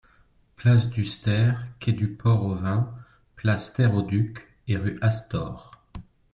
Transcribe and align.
Place 0.55 0.89
du 0.89 1.05
Steïr, 1.05 1.61
quai 1.79 1.91
du 1.91 2.07
Port 2.07 2.43
au 2.43 2.55
Vin, 2.55 2.91
place 3.35 3.71
Terre 3.71 3.93
au 3.93 4.01
Duc 4.01 4.47
et 4.67 4.75
rue 4.75 4.97
Astor. 4.99 5.77